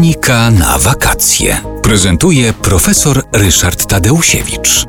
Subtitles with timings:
[0.00, 1.56] Technika na wakacje.
[1.82, 4.86] Prezentuje profesor Ryszard Tadeusiewicz.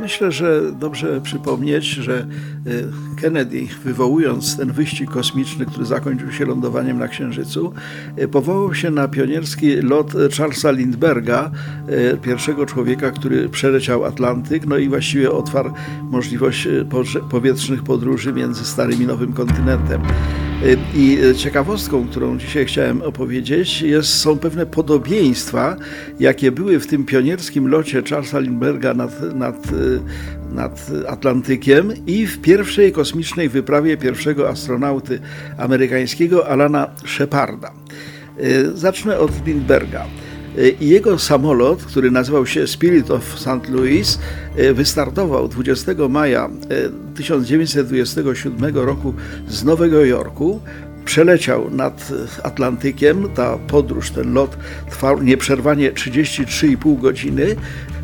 [0.00, 2.26] Myślę, że dobrze przypomnieć, że
[2.66, 2.88] y,
[3.20, 7.72] Kennedy, wywołując ten wyścig kosmiczny, który zakończył się lądowaniem na Księżycu,
[8.18, 11.50] y, powołał się na pionierski lot Charlesa Lindberga,
[12.14, 15.70] y, pierwszego człowieka, który przeleciał Atlantyk, no i właściwie otwarł
[16.02, 16.68] możliwość
[17.30, 20.02] powietrznych podróży między Starym i Nowym Kontynentem.
[20.94, 25.76] I ciekawostką, którą dzisiaj chciałem opowiedzieć, jest, są pewne podobieństwa,
[26.20, 29.56] jakie były w tym pionierskim locie Charlesa Lindberga nad, nad,
[30.52, 35.20] nad Atlantykiem i w pierwszej kosmicznej wyprawie pierwszego astronauty
[35.58, 37.72] amerykańskiego Alana Sheparda.
[38.74, 40.06] Zacznę od Lindberga.
[40.80, 43.68] I jego samolot, który nazywał się Spirit of St.
[43.68, 44.18] Louis,
[44.74, 46.50] wystartował 20 maja
[47.14, 49.14] 1927 roku
[49.48, 50.60] z Nowego Jorku.
[51.04, 53.28] Przeleciał nad Atlantykiem.
[53.34, 54.56] Ta podróż, ten lot
[54.90, 57.56] trwał nieprzerwanie 33,5 godziny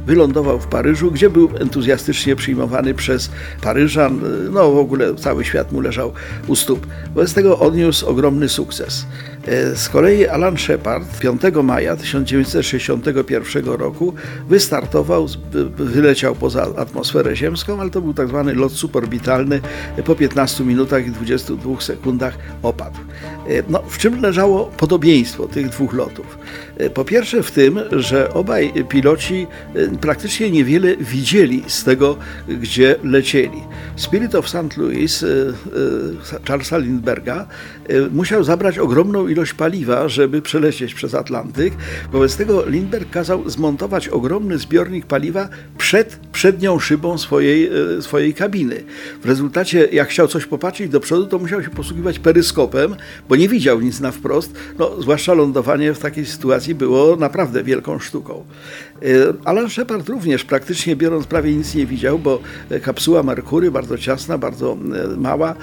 [0.07, 3.31] wylądował w Paryżu, gdzie był entuzjastycznie przyjmowany przez
[3.63, 4.21] Paryżan.
[4.51, 6.13] No w ogóle cały świat mu leżał
[6.47, 6.87] u stóp.
[7.15, 9.07] Wobec tego odniósł ogromny sukces.
[9.47, 14.15] E, z kolei Alan Shepard 5 maja 1961 roku
[14.49, 15.27] wystartował,
[15.77, 19.61] wyleciał poza atmosferę ziemską, ale to był tak zwany lot suborbitalny.
[20.05, 22.99] Po 15 minutach i 22 sekundach opadł.
[23.49, 26.39] E, no, w czym leżało podobieństwo tych dwóch lotów?
[26.77, 29.47] E, po pierwsze w tym, że obaj piloci
[30.01, 32.17] praktycznie niewiele widzieli z tego,
[32.49, 33.63] gdzie lecieli.
[33.97, 34.77] Spirit of St.
[34.77, 35.25] Louis
[36.49, 37.47] Charlesa Lindberga
[38.11, 41.75] musiał zabrać ogromną ilość paliwa, żeby przelecieć przez Atlantyk.
[42.13, 48.85] Wobec tego Lindbergh kazał zmontować ogromny zbiornik paliwa przed przednią szybą swojej, e, swojej kabiny.
[49.23, 52.97] W rezultacie, jak chciał coś popatrzeć do przodu, to musiał się posługiwać peryskopem,
[53.29, 54.55] bo nie widział nic na wprost.
[54.79, 58.45] No, zwłaszcza lądowanie w takiej sytuacji było naprawdę wielką sztuką.
[59.03, 59.05] E,
[59.45, 62.41] Alan Shepard również praktycznie biorąc prawie nic nie widział, bo
[62.83, 64.77] kapsuła Merkury, bardzo ciasna, bardzo
[65.13, 65.55] e, mała,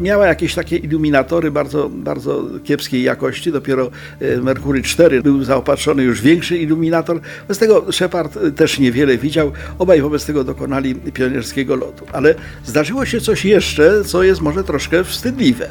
[0.00, 3.52] miała jakieś takie iluminatory bardzo, bardzo kiepskie kiepskiej jakości.
[3.52, 3.90] Dopiero
[4.20, 7.20] e, Merkury 4 był zaopatrzony już większy iluminator.
[7.48, 9.52] Bez tego Shepard e, też niewiele widział.
[9.78, 12.06] Obaj wobec tego dokonali pionierskiego lotu.
[12.12, 12.34] Ale
[12.64, 15.70] zdarzyło się coś jeszcze, co jest może troszkę wstydliwe.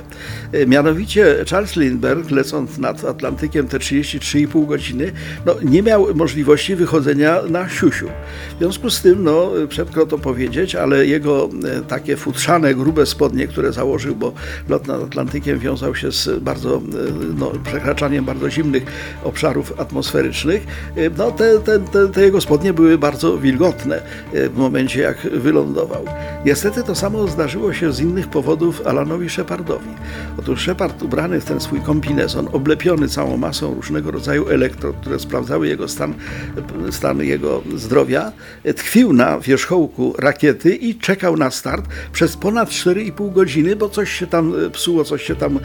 [0.51, 5.11] E, mianowicie Charles Lindbergh, lecąc nad Atlantykiem te 33,5 godziny,
[5.45, 8.07] no, nie miał możliwości wychodzenia na siusiu.
[8.55, 11.49] W związku z tym, no, przykro to powiedzieć, ale jego
[11.87, 14.33] takie futrzane, grube spodnie, które założył, bo
[14.69, 16.81] lot nad Atlantykiem wiązał się z bardzo
[17.37, 18.83] no, przekraczaniem bardzo zimnych
[19.23, 24.01] obszarów atmosferycznych, e, no, te, te, te, te jego spodnie były bardzo wilgotne
[24.33, 26.05] e, w momencie, jak wylądował.
[26.45, 29.89] Niestety to samo zdarzyło się z innych powodów Alanowi Shepardowi.
[30.39, 35.67] Otóż Shepard ubrany w ten swój kombinezon, oblepiony całą masą różnego rodzaju elektrod, które sprawdzały
[35.67, 36.13] jego stan,
[36.91, 38.31] stan jego zdrowia,
[38.75, 44.27] tkwił na wierzchołku rakiety i czekał na start przez ponad 4,5 godziny, bo coś się
[44.27, 45.59] tam psuło, coś się tam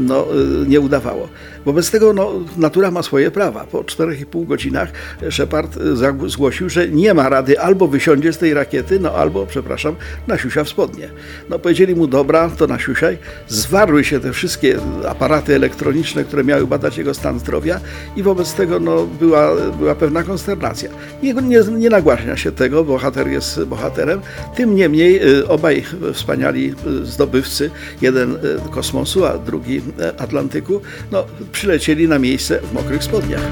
[0.00, 0.26] no,
[0.66, 1.28] nie udawało.
[1.64, 3.64] Wobec tego no, natura ma swoje prawa.
[3.64, 4.88] Po 4,5 godzinach
[5.30, 5.78] Shepard
[6.26, 9.94] zgłosił, że nie ma rady albo wysiądzie z tej rakiety, no albo, przepraszam,
[10.26, 11.08] nasiusia w spodnie.
[11.50, 13.18] No powiedzieli mu, dobra, to nasiusiaj.
[13.48, 14.78] Zwarły się te wszystkie
[15.08, 17.80] aparaty elektroniczne, które miały badać jego stan zdrowia
[18.16, 20.90] i wobec tego no, była, była pewna konsternacja.
[21.22, 24.20] Nie, nie, nie nagłaśnia się tego, bohater jest bohaterem.
[24.56, 27.70] Tym niemniej y, obaj wspaniali y, zdobywcy,
[28.02, 28.38] jeden y,
[28.70, 29.82] kosmosu, a drugi
[30.18, 30.73] Atlantyku,
[31.12, 33.42] no, przylecieli na miejsce w mokrych spodniach.